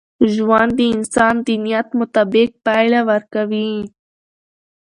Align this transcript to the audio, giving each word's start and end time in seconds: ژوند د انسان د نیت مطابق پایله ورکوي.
ژوند 0.33 0.71
د 0.79 0.81
انسان 0.95 1.35
د 1.45 1.47
نیت 1.63 1.87
مطابق 1.99 2.49
پایله 2.65 3.01
ورکوي. 3.11 3.71